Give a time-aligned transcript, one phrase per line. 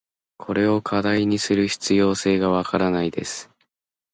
[0.39, 3.51] これを課題にする必要性が分からないです。